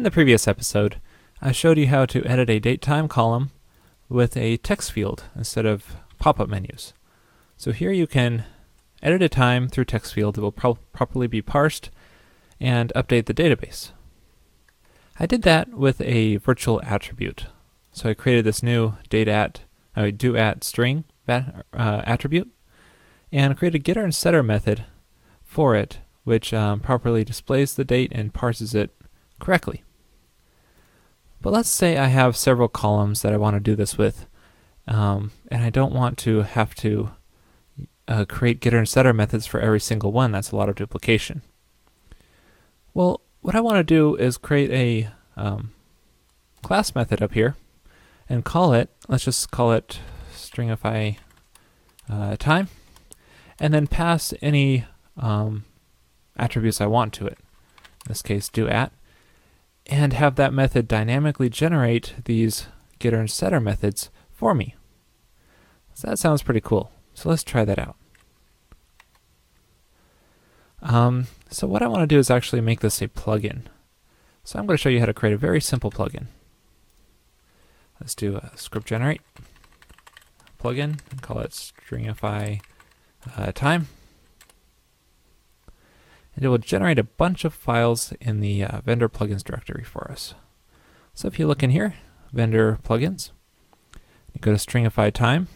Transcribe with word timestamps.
In 0.00 0.04
the 0.04 0.10
previous 0.10 0.48
episode, 0.48 0.98
I 1.42 1.52
showed 1.52 1.76
you 1.76 1.88
how 1.88 2.06
to 2.06 2.24
edit 2.24 2.48
a 2.48 2.58
date-time 2.58 3.06
column 3.06 3.50
with 4.08 4.34
a 4.34 4.56
text 4.56 4.92
field 4.92 5.24
instead 5.36 5.66
of 5.66 5.94
pop-up 6.18 6.48
menus. 6.48 6.94
So 7.58 7.70
here 7.70 7.92
you 7.92 8.06
can 8.06 8.44
edit 9.02 9.20
a 9.20 9.28
time 9.28 9.68
through 9.68 9.84
text 9.84 10.14
field 10.14 10.36
that 10.36 10.40
will 10.40 10.52
pro- 10.52 10.78
properly 10.94 11.26
be 11.26 11.42
parsed 11.42 11.90
and 12.58 12.90
update 12.96 13.26
the 13.26 13.34
database. 13.34 13.90
I 15.18 15.26
did 15.26 15.42
that 15.42 15.74
with 15.74 16.00
a 16.00 16.36
virtual 16.36 16.80
attribute. 16.82 17.48
So 17.92 18.08
I 18.08 18.14
created 18.14 18.46
this 18.46 18.62
new 18.62 18.94
date 19.10 19.28
at, 19.28 19.60
uh, 19.94 20.12
due 20.16 20.34
at 20.34 20.64
string 20.64 21.04
uh, 21.28 21.42
attribute 21.74 22.48
and 23.30 23.54
created 23.54 23.82
a 23.82 23.84
getter 23.84 24.02
and 24.02 24.14
setter 24.14 24.42
method 24.42 24.86
for 25.44 25.76
it, 25.76 25.98
which 26.24 26.54
um, 26.54 26.80
properly 26.80 27.22
displays 27.22 27.74
the 27.74 27.84
date 27.84 28.12
and 28.14 28.32
parses 28.32 28.74
it 28.74 28.92
correctly. 29.38 29.84
But 31.42 31.52
let's 31.52 31.70
say 31.70 31.96
I 31.96 32.06
have 32.06 32.36
several 32.36 32.68
columns 32.68 33.22
that 33.22 33.32
I 33.32 33.38
want 33.38 33.56
to 33.56 33.60
do 33.60 33.74
this 33.74 33.96
with, 33.96 34.26
um, 34.86 35.32
and 35.50 35.64
I 35.64 35.70
don't 35.70 35.94
want 35.94 36.18
to 36.18 36.42
have 36.42 36.74
to 36.76 37.10
uh, 38.06 38.24
create 38.26 38.60
getter 38.60 38.78
and 38.78 38.88
setter 38.88 39.12
methods 39.12 39.46
for 39.46 39.60
every 39.60 39.80
single 39.80 40.12
one. 40.12 40.32
That's 40.32 40.50
a 40.50 40.56
lot 40.56 40.68
of 40.68 40.74
duplication. 40.74 41.42
Well, 42.92 43.22
what 43.40 43.54
I 43.54 43.60
want 43.60 43.76
to 43.76 43.84
do 43.84 44.16
is 44.16 44.36
create 44.36 44.70
a 44.70 45.08
um, 45.40 45.72
class 46.62 46.94
method 46.94 47.22
up 47.22 47.32
here 47.32 47.56
and 48.28 48.44
call 48.44 48.74
it, 48.74 48.90
let's 49.08 49.24
just 49.24 49.50
call 49.50 49.72
it 49.72 50.00
stringify 50.34 51.16
uh, 52.08 52.36
time, 52.36 52.68
and 53.58 53.72
then 53.72 53.86
pass 53.86 54.34
any 54.42 54.84
um, 55.16 55.64
attributes 56.36 56.80
I 56.80 56.86
want 56.86 57.12
to 57.14 57.26
it. 57.26 57.38
In 58.04 58.08
this 58.08 58.22
case, 58.22 58.48
due 58.48 58.68
at, 58.68 58.92
and 59.90 60.12
have 60.12 60.36
that 60.36 60.54
method 60.54 60.86
dynamically 60.86 61.50
generate 61.50 62.14
these 62.24 62.68
getter 63.00 63.18
and 63.18 63.30
setter 63.30 63.60
methods 63.60 64.08
for 64.32 64.54
me. 64.54 64.76
So 65.94 66.08
that 66.08 66.18
sounds 66.18 66.42
pretty 66.42 66.60
cool. 66.60 66.92
So 67.12 67.28
let's 67.28 67.42
try 67.42 67.64
that 67.64 67.78
out. 67.78 67.96
Um, 70.80 71.26
so 71.50 71.66
what 71.66 71.82
I 71.82 71.88
want 71.88 72.02
to 72.02 72.06
do 72.06 72.18
is 72.18 72.30
actually 72.30 72.62
make 72.62 72.80
this 72.80 73.02
a 73.02 73.08
plugin. 73.08 73.62
So 74.44 74.58
I'm 74.58 74.66
going 74.66 74.76
to 74.76 74.82
show 74.82 74.88
you 74.88 75.00
how 75.00 75.06
to 75.06 75.12
create 75.12 75.34
a 75.34 75.38
very 75.38 75.60
simple 75.60 75.90
plugin. 75.90 76.26
Let's 78.00 78.14
do 78.14 78.36
a 78.36 78.52
script 78.54 78.86
generate 78.86 79.20
plugin 80.58 81.00
and 81.10 81.20
call 81.20 81.40
it 81.40 81.50
stringify 81.50 82.60
uh, 83.36 83.52
time 83.52 83.88
and 86.40 86.46
it 86.46 86.48
will 86.48 86.56
generate 86.56 86.98
a 86.98 87.04
bunch 87.04 87.44
of 87.44 87.52
files 87.52 88.14
in 88.18 88.40
the 88.40 88.64
uh, 88.64 88.80
vendor 88.80 89.10
plugins 89.10 89.44
directory 89.44 89.84
for 89.84 90.10
us. 90.10 90.32
So 91.12 91.28
if 91.28 91.38
you 91.38 91.46
look 91.46 91.62
in 91.62 91.68
here, 91.68 91.96
vendor 92.32 92.78
plugins, 92.82 93.30
you 94.32 94.40
go 94.40 94.50
to 94.50 94.56
stringify 94.56 95.12
time. 95.12 95.48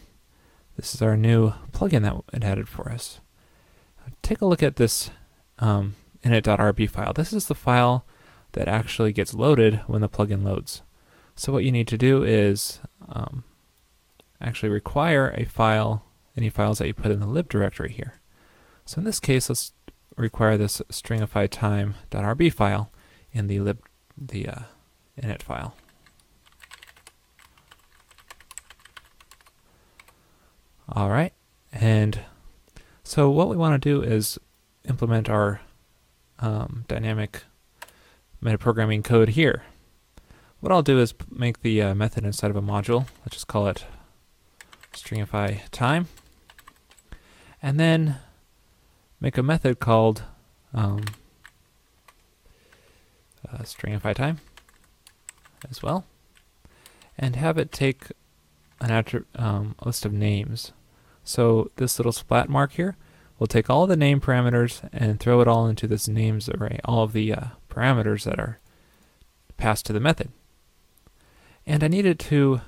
This 0.75 0.93
is 0.93 1.01
our 1.01 1.17
new 1.17 1.53
plugin 1.71 2.03
that 2.03 2.21
it 2.31 2.43
added 2.43 2.69
for 2.69 2.91
us. 2.91 3.19
Take 4.21 4.41
a 4.41 4.45
look 4.45 4.61
at 4.61 4.75
this 4.75 5.09
um, 5.57 5.95
init.rb 6.23 6.87
file. 6.87 7.13
This 7.13 7.33
is 7.33 7.47
the 7.47 7.55
file 7.55 8.05
that 8.51 8.67
actually 8.67 9.11
gets 9.11 9.33
loaded 9.33 9.81
when 9.87 10.01
the 10.01 10.09
plugin 10.09 10.43
loads. 10.43 10.83
So 11.35 11.51
what 11.51 11.63
you 11.63 11.71
need 11.71 11.87
to 11.87 11.97
do 11.97 12.23
is 12.23 12.79
um, 13.09 13.43
actually 14.39 14.69
require 14.69 15.33
a 15.35 15.45
file, 15.45 16.05
any 16.37 16.51
files 16.51 16.77
that 16.77 16.85
you 16.85 16.93
put 16.93 17.09
in 17.09 17.21
the 17.21 17.25
lib 17.25 17.49
directory 17.49 17.91
here. 17.91 18.19
So 18.85 18.99
in 18.99 19.03
this 19.03 19.19
case, 19.19 19.49
let's 19.49 19.71
require 20.15 20.57
this 20.57 20.81
stringify 20.89 21.49
time.rb 21.49 22.53
file 22.53 22.91
in 23.31 23.47
the 23.47 23.59
lib 23.59 23.79
the 24.17 24.47
uh, 24.47 24.59
init 25.21 25.41
file. 25.41 25.75
All 30.87 31.09
right, 31.09 31.33
and 31.73 32.19
so 33.03 33.29
what 33.29 33.49
we 33.49 33.57
want 33.57 33.81
to 33.81 33.89
do 33.89 34.03
is 34.03 34.37
implement 34.87 35.29
our 35.29 35.61
um, 36.39 36.85
dynamic 36.87 37.43
metaprogramming 38.41 39.03
code 39.03 39.29
here. 39.29 39.63
What 40.59 40.71
I'll 40.71 40.83
do 40.83 40.99
is 40.99 41.13
make 41.29 41.61
the 41.61 41.81
uh, 41.81 41.95
method 41.95 42.23
inside 42.23 42.51
of 42.51 42.55
a 42.55 42.61
module. 42.61 43.07
Let's 43.21 43.33
just 43.33 43.47
call 43.47 43.67
it 43.67 43.85
stringify 44.93 45.61
time, 45.71 46.07
and 47.61 47.79
then 47.79 48.19
make 49.25 49.39
a 49.39 49.43
method 49.43 49.79
called 49.79 50.21
um, 50.75 51.03
uh, 53.51 53.57
stringify 53.63 54.13
time 54.13 54.39
as 55.67 55.81
well, 55.81 56.05
and 57.17 57.35
have 57.35 57.57
it 57.57 57.71
take 57.71 58.11
an 58.81 59.25
um, 59.35 59.73
list 59.83 60.05
of 60.05 60.13
names. 60.13 60.73
So 61.23 61.71
this 61.77 61.97
little 61.97 62.11
splat 62.11 62.49
mark 62.49 62.73
here 62.73 62.97
will 63.39 63.47
take 63.47 63.67
all 63.67 63.87
the 63.87 63.97
name 63.97 64.21
parameters 64.21 64.87
and 64.93 65.19
throw 65.19 65.41
it 65.41 65.47
all 65.47 65.65
into 65.65 65.87
this 65.87 66.07
names 66.07 66.47
array, 66.47 66.79
all 66.85 67.01
of 67.01 67.13
the 67.13 67.33
uh, 67.33 67.45
parameters 67.67 68.25
that 68.25 68.39
are 68.39 68.59
passed 69.57 69.87
to 69.87 69.93
the 69.93 69.99
method. 69.99 70.29
And 71.65 71.83
I 71.83 71.87
needed 71.87 72.19
to 72.19 72.61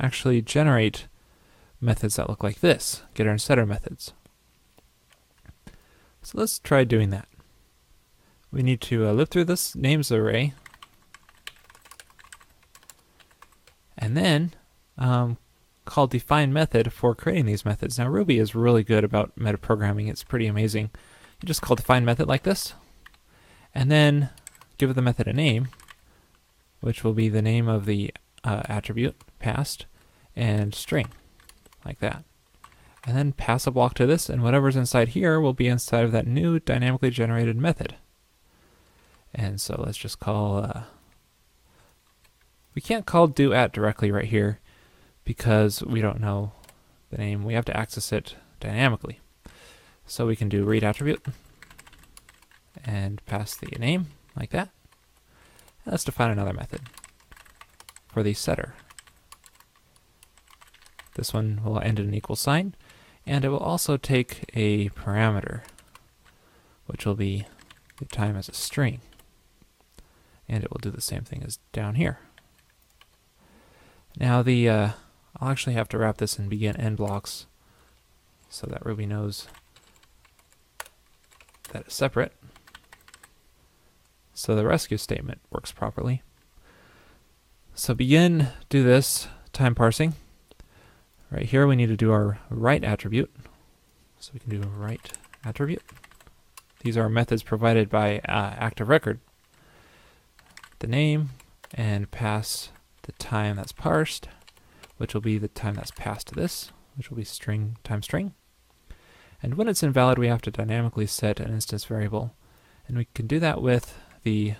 actually 0.00 0.42
generate 0.42 1.06
methods 1.80 2.16
that 2.16 2.28
look 2.28 2.42
like 2.42 2.58
this, 2.58 3.04
getter 3.14 3.30
and 3.30 3.40
setter 3.40 3.64
methods. 3.64 4.14
So 6.22 6.38
let's 6.38 6.58
try 6.58 6.84
doing 6.84 7.10
that. 7.10 7.28
We 8.50 8.62
need 8.62 8.80
to 8.82 9.06
uh, 9.08 9.12
loop 9.12 9.30
through 9.30 9.46
this 9.46 9.74
names 9.74 10.12
array 10.12 10.54
and 13.98 14.16
then 14.16 14.52
um, 14.98 15.38
call 15.84 16.06
define 16.06 16.52
method 16.52 16.92
for 16.92 17.14
creating 17.14 17.46
these 17.46 17.64
methods. 17.64 17.98
Now 17.98 18.08
Ruby 18.08 18.38
is 18.38 18.54
really 18.54 18.84
good 18.84 19.04
about 19.04 19.36
metaprogramming. 19.36 20.08
It's 20.08 20.22
pretty 20.24 20.46
amazing. 20.46 20.90
You 21.40 21.46
just 21.46 21.62
call 21.62 21.76
define 21.76 22.04
method 22.04 22.28
like 22.28 22.44
this 22.44 22.74
and 23.74 23.90
then 23.90 24.30
give 24.78 24.94
the 24.94 25.02
method 25.02 25.26
a 25.26 25.32
name 25.32 25.68
which 26.80 27.04
will 27.04 27.14
be 27.14 27.28
the 27.28 27.42
name 27.42 27.68
of 27.68 27.86
the 27.86 28.12
uh, 28.44 28.62
attribute 28.66 29.16
passed 29.38 29.86
and 30.34 30.74
string 30.74 31.08
like 31.84 32.00
that 32.00 32.24
and 33.04 33.16
then 33.16 33.32
pass 33.32 33.66
a 33.66 33.70
block 33.70 33.94
to 33.94 34.06
this, 34.06 34.28
and 34.28 34.42
whatever's 34.42 34.76
inside 34.76 35.08
here 35.08 35.40
will 35.40 35.52
be 35.52 35.66
inside 35.66 36.04
of 36.04 36.12
that 36.12 36.26
new 36.26 36.60
dynamically 36.60 37.10
generated 37.10 37.56
method. 37.56 37.96
And 39.34 39.60
so 39.60 39.82
let's 39.84 39.98
just 39.98 40.20
call, 40.20 40.58
uh, 40.58 40.82
we 42.74 42.82
can't 42.82 43.06
call 43.06 43.26
due 43.26 43.52
at 43.52 43.72
directly 43.72 44.10
right 44.10 44.26
here 44.26 44.60
because 45.24 45.82
we 45.82 46.00
don't 46.00 46.20
know 46.20 46.52
the 47.10 47.18
name. 47.18 47.44
We 47.44 47.54
have 47.54 47.64
to 47.66 47.76
access 47.76 48.12
it 48.12 48.36
dynamically. 48.60 49.20
So 50.06 50.26
we 50.26 50.36
can 50.36 50.48
do 50.48 50.64
read 50.64 50.84
attribute 50.84 51.24
and 52.84 53.24
pass 53.26 53.56
the 53.56 53.66
name 53.78 54.08
like 54.36 54.50
that. 54.50 54.68
And 55.84 55.92
let's 55.92 56.04
define 56.04 56.30
another 56.30 56.52
method 56.52 56.82
for 58.08 58.22
the 58.22 58.34
setter. 58.34 58.74
This 61.14 61.34
one 61.34 61.60
will 61.64 61.80
end 61.80 61.98
in 61.98 62.08
an 62.08 62.14
equal 62.14 62.36
sign 62.36 62.74
and 63.26 63.44
it 63.44 63.48
will 63.48 63.58
also 63.58 63.96
take 63.96 64.50
a 64.54 64.88
parameter, 64.90 65.62
which 66.86 67.06
will 67.06 67.14
be 67.14 67.46
the 67.98 68.04
time 68.06 68.36
as 68.36 68.48
a 68.48 68.54
string. 68.54 69.00
And 70.48 70.64
it 70.64 70.70
will 70.70 70.80
do 70.80 70.90
the 70.90 71.00
same 71.00 71.22
thing 71.22 71.42
as 71.44 71.58
down 71.72 71.94
here. 71.94 72.18
Now 74.18 74.42
the, 74.42 74.68
uh, 74.68 74.90
I'll 75.40 75.50
actually 75.50 75.74
have 75.74 75.88
to 75.90 75.98
wrap 75.98 76.18
this 76.18 76.38
in 76.38 76.48
begin 76.48 76.76
end 76.76 76.96
blocks 76.96 77.46
so 78.50 78.66
that 78.66 78.84
Ruby 78.84 79.06
knows 79.06 79.48
that 81.70 81.82
it's 81.86 81.94
separate. 81.94 82.32
So 84.34 84.54
the 84.54 84.66
rescue 84.66 84.98
statement 84.98 85.40
works 85.50 85.72
properly. 85.72 86.22
So 87.74 87.94
begin, 87.94 88.48
do 88.68 88.82
this, 88.82 89.28
time 89.52 89.74
parsing. 89.74 90.14
Right 91.32 91.46
here 91.46 91.66
we 91.66 91.76
need 91.76 91.86
to 91.86 91.96
do 91.96 92.12
our 92.12 92.38
write 92.50 92.84
attribute. 92.84 93.30
So 94.20 94.32
we 94.34 94.40
can 94.40 94.50
do 94.50 94.62
a 94.62 94.66
write 94.66 95.12
attribute. 95.42 95.82
These 96.80 96.98
are 96.98 97.08
methods 97.08 97.42
provided 97.42 97.88
by 97.88 98.18
uh, 98.18 98.54
Active 98.58 98.90
Record. 98.90 99.18
The 100.80 100.88
name 100.88 101.30
and 101.72 102.10
pass 102.10 102.68
the 103.04 103.12
time 103.12 103.56
that's 103.56 103.72
parsed, 103.72 104.28
which 104.98 105.14
will 105.14 105.22
be 105.22 105.38
the 105.38 105.48
time 105.48 105.74
that's 105.74 105.90
passed 105.92 106.28
to 106.28 106.34
this, 106.34 106.70
which 106.98 107.08
will 107.08 107.16
be 107.16 107.24
string 107.24 107.78
time 107.82 108.02
string. 108.02 108.34
And 109.42 109.54
when 109.54 109.68
it's 109.68 109.82
invalid, 109.82 110.18
we 110.18 110.28
have 110.28 110.42
to 110.42 110.50
dynamically 110.50 111.06
set 111.06 111.40
an 111.40 111.50
instance 111.50 111.86
variable. 111.86 112.34
And 112.86 112.98
we 112.98 113.06
can 113.14 113.26
do 113.26 113.40
that 113.40 113.62
with 113.62 113.98
the 114.22 114.56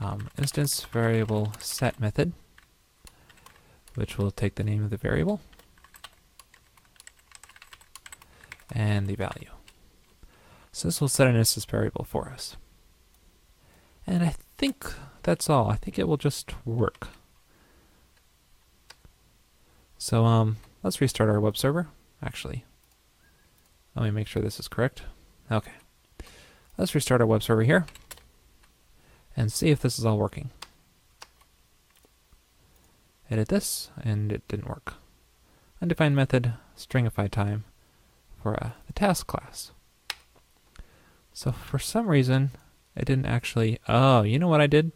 um, 0.00 0.30
instance 0.36 0.84
variable 0.90 1.52
set 1.60 2.00
method, 2.00 2.32
which 3.94 4.18
will 4.18 4.32
take 4.32 4.56
the 4.56 4.64
name 4.64 4.82
of 4.82 4.90
the 4.90 4.96
variable 4.96 5.40
and 8.78 9.08
the 9.08 9.16
value. 9.16 9.50
So 10.70 10.86
this 10.86 11.00
will 11.00 11.08
set 11.08 11.26
an 11.26 11.34
instance 11.34 11.64
variable 11.64 12.04
for 12.04 12.28
us. 12.28 12.56
And 14.06 14.22
I 14.22 14.36
think 14.56 14.86
that's 15.24 15.50
all. 15.50 15.68
I 15.68 15.74
think 15.74 15.98
it 15.98 16.06
will 16.06 16.16
just 16.16 16.54
work. 16.64 17.08
So 19.98 20.24
um, 20.24 20.58
let's 20.84 21.00
restart 21.00 21.28
our 21.28 21.40
web 21.40 21.56
server. 21.56 21.88
Actually, 22.22 22.64
let 23.96 24.04
me 24.04 24.12
make 24.12 24.28
sure 24.28 24.40
this 24.40 24.60
is 24.60 24.68
correct. 24.68 25.02
Okay. 25.50 25.72
Let's 26.78 26.94
restart 26.94 27.20
our 27.20 27.26
web 27.26 27.42
server 27.42 27.64
here 27.64 27.86
and 29.36 29.52
see 29.52 29.70
if 29.70 29.80
this 29.80 29.98
is 29.98 30.06
all 30.06 30.18
working. 30.18 30.50
Edit 33.28 33.48
this, 33.48 33.90
and 34.00 34.32
it 34.32 34.46
didn't 34.46 34.68
work. 34.68 34.94
Undefined 35.82 36.14
method, 36.14 36.54
stringify 36.76 37.28
time 37.28 37.64
for 38.42 38.62
uh, 38.62 38.70
the 38.86 38.92
task 38.92 39.26
class. 39.26 39.72
So 41.32 41.52
for 41.52 41.78
some 41.78 42.08
reason, 42.08 42.50
it 42.96 43.04
didn't 43.04 43.26
actually, 43.26 43.78
oh, 43.88 44.22
you 44.22 44.38
know 44.38 44.48
what 44.48 44.60
I 44.60 44.66
did? 44.66 44.92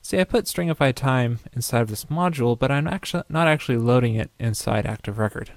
See, 0.00 0.20
I 0.20 0.24
put 0.24 0.44
stringify 0.46 0.94
time 0.94 1.40
inside 1.52 1.82
of 1.82 1.88
this 1.88 2.06
module, 2.06 2.58
but 2.58 2.70
I'm 2.70 2.86
actually 2.86 3.24
not 3.28 3.48
actually 3.48 3.78
loading 3.78 4.14
it 4.14 4.30
inside 4.38 4.86
Active 4.86 5.18
Record. 5.18 5.52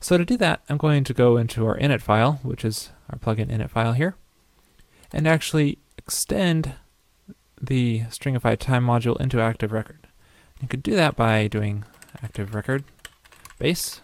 So 0.00 0.16
to 0.16 0.24
do 0.24 0.36
that, 0.38 0.62
I'm 0.68 0.78
going 0.78 1.04
to 1.04 1.14
go 1.14 1.36
into 1.36 1.66
our 1.66 1.76
init 1.78 2.00
file, 2.00 2.40
which 2.42 2.64
is 2.64 2.90
our 3.10 3.18
plugin 3.18 3.50
init 3.50 3.70
file 3.70 3.92
here, 3.92 4.16
and 5.12 5.28
actually 5.28 5.78
extend 5.96 6.74
the 7.60 8.00
stringify 8.08 8.58
time 8.58 8.86
module 8.86 9.20
into 9.20 9.40
Active 9.40 9.72
Record. 9.72 10.06
You 10.60 10.68
could 10.68 10.82
do 10.82 10.94
that 10.94 11.16
by 11.16 11.48
doing 11.48 11.84
Active 12.22 12.54
Record 12.54 12.84
base, 13.58 14.00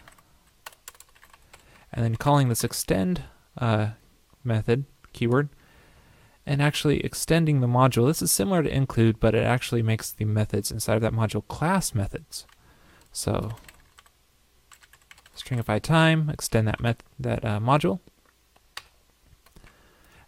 and 1.95 2.05
then 2.05 2.17
calling 2.17 2.49
this 2.49 2.65
extend 2.65 3.23
uh, 3.57 3.91
method 4.43 4.85
keyword, 5.13 5.49
and 6.45 6.61
actually 6.61 7.01
extending 7.01 7.61
the 7.61 7.69
module. 7.69 8.09
This 8.09 8.21
is 8.21 8.33
similar 8.33 8.65
to 8.65 8.69
include, 8.69 9.21
but 9.21 9.35
it 9.35 9.45
actually 9.45 9.81
makes 9.81 10.11
the 10.11 10.25
methods 10.25 10.73
inside 10.73 10.97
of 10.97 11.03
that 11.03 11.13
module 11.13 11.47
class 11.47 11.95
methods. 11.95 12.47
So 13.13 13.53
stringify 15.37 15.81
time, 15.81 16.29
extend 16.29 16.67
that 16.67 16.81
that 17.19 17.45
uh, 17.45 17.61
module, 17.61 18.01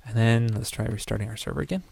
and 0.04 0.16
then 0.16 0.46
let's 0.54 0.70
try 0.70 0.86
restarting 0.86 1.28
our 1.28 1.36
server 1.36 1.60
again. 1.60 1.82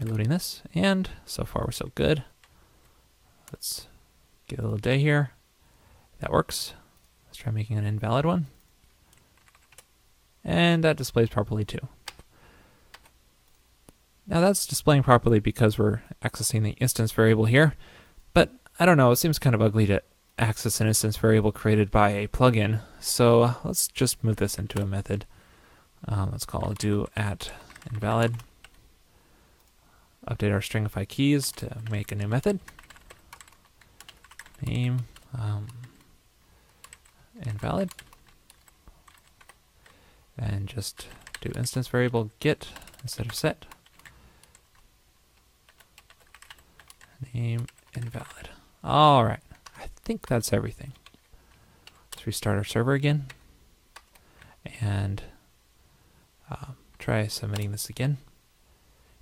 Reloading 0.00 0.30
this, 0.30 0.62
and 0.74 1.08
so 1.24 1.44
far 1.44 1.62
we're 1.64 1.70
so 1.70 1.92
good. 1.94 2.24
Let's 3.52 3.86
get 4.48 4.58
a 4.58 4.62
little 4.62 4.78
day 4.78 4.98
here. 4.98 5.30
That 6.18 6.32
works. 6.32 6.74
Let's 7.34 7.42
try 7.42 7.50
making 7.50 7.78
an 7.78 7.84
invalid 7.84 8.24
one. 8.24 8.46
And 10.44 10.84
that 10.84 10.96
displays 10.96 11.28
properly 11.30 11.64
too. 11.64 11.80
Now 14.28 14.40
that's 14.40 14.66
displaying 14.66 15.02
properly 15.02 15.40
because 15.40 15.76
we're 15.76 16.02
accessing 16.22 16.62
the 16.62 16.76
instance 16.78 17.10
variable 17.10 17.46
here, 17.46 17.74
but 18.34 18.52
I 18.78 18.86
don't 18.86 18.96
know, 18.96 19.10
it 19.10 19.16
seems 19.16 19.40
kind 19.40 19.52
of 19.52 19.60
ugly 19.60 19.84
to 19.86 20.00
access 20.38 20.80
an 20.80 20.86
instance 20.86 21.16
variable 21.16 21.50
created 21.50 21.90
by 21.90 22.10
a 22.10 22.28
plugin. 22.28 22.82
So 23.00 23.56
let's 23.64 23.88
just 23.88 24.22
move 24.22 24.36
this 24.36 24.56
into 24.56 24.80
a 24.80 24.86
method. 24.86 25.26
Um, 26.06 26.28
let's 26.30 26.46
call 26.46 26.72
due 26.74 27.08
at 27.16 27.50
invalid. 27.92 28.36
Update 30.28 30.52
our 30.52 30.60
stringify 30.60 31.08
keys 31.08 31.50
to 31.50 31.78
make 31.90 32.12
a 32.12 32.14
new 32.14 32.28
method. 32.28 32.60
Name 34.64 35.06
um, 35.36 35.66
invalid. 37.46 37.90
And 40.36 40.66
just 40.66 41.06
do 41.40 41.52
instance 41.56 41.88
variable 41.88 42.30
get 42.40 42.68
instead 43.02 43.26
of 43.26 43.34
set. 43.34 43.66
Name 47.32 47.66
invalid. 47.94 48.50
All 48.82 49.24
right. 49.24 49.40
I 49.78 49.88
think 50.04 50.26
that's 50.26 50.52
everything. 50.52 50.92
Let's 52.12 52.26
restart 52.26 52.58
our 52.58 52.64
server 52.64 52.92
again 52.92 53.26
and 54.80 55.22
um, 56.50 56.76
try 56.98 57.26
submitting 57.26 57.72
this 57.72 57.88
again. 57.88 58.18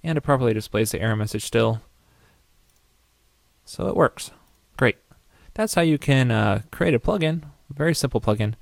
And 0.02 0.18
it 0.18 0.22
properly 0.22 0.52
displays 0.52 0.90
the 0.90 1.00
error 1.00 1.16
message 1.16 1.44
still. 1.44 1.80
So 3.64 3.86
it 3.86 3.96
works. 3.96 4.32
Great. 4.76 4.96
That's 5.54 5.74
how 5.74 5.82
you 5.82 5.98
can 5.98 6.30
uh, 6.30 6.62
create 6.70 6.94
a 6.94 6.98
plugin, 6.98 7.42
a 7.72 7.78
very 7.78 7.94
simple 7.94 8.20
plugin 8.20 8.54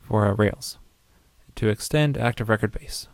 for 0.00 0.26
uh, 0.26 0.32
Rails 0.32 0.78
to 1.54 1.68
extend 1.68 2.16
Active 2.16 2.48
Record 2.48 2.72
Base. 2.72 3.08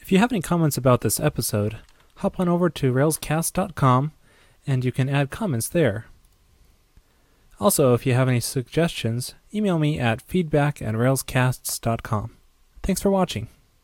If 0.00 0.12
you 0.12 0.18
have 0.18 0.32
any 0.32 0.42
comments 0.42 0.76
about 0.76 1.00
this 1.00 1.18
episode, 1.18 1.78
hop 2.16 2.38
on 2.38 2.48
over 2.48 2.68
to 2.70 2.92
railscasts.com 2.92 4.12
and 4.66 4.84
you 4.84 4.92
can 4.92 5.08
add 5.08 5.30
comments 5.30 5.68
there. 5.68 6.06
Also, 7.58 7.94
if 7.94 8.04
you 8.04 8.12
have 8.12 8.28
any 8.28 8.40
suggestions, 8.40 9.34
email 9.54 9.78
me 9.78 9.98
at 9.98 10.20
feedback 10.20 10.82
at 10.82 10.94
railscasts.com. 10.94 12.36
Thanks 12.82 13.00
for 13.00 13.10
watching. 13.10 13.48